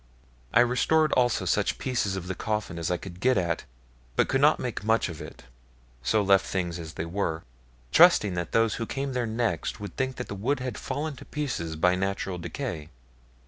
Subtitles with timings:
[0.51, 3.65] I restored also such pieces of the coffin as I could get at,
[4.15, 5.43] but could not make much of it;
[6.01, 7.43] so left things as they were,
[7.91, 11.75] trusting that those who came there next would think the wood had fallen to pieces
[11.75, 12.89] by natural decay.